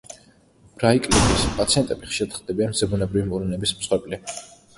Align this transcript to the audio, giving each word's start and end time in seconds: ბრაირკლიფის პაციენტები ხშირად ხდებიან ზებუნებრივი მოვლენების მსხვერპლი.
ბრაირკლიფის 0.77 1.43
პაციენტები 1.57 2.09
ხშირად 2.15 2.39
ხდებიან 2.39 2.75
ზებუნებრივი 2.81 3.27
მოვლენების 3.35 3.77
მსხვერპლი. 3.83 4.23